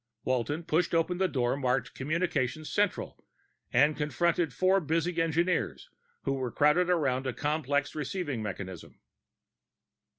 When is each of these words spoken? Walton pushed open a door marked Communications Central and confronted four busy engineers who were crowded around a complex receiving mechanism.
Walton 0.23 0.63
pushed 0.63 0.95
open 0.95 1.21
a 1.21 1.27
door 1.27 1.55
marked 1.55 1.93
Communications 1.93 2.71
Central 2.73 3.23
and 3.71 3.95
confronted 3.95 4.51
four 4.51 4.79
busy 4.79 5.21
engineers 5.21 5.91
who 6.23 6.33
were 6.33 6.49
crowded 6.49 6.89
around 6.89 7.27
a 7.27 7.33
complex 7.33 7.93
receiving 7.93 8.41
mechanism. 8.41 8.99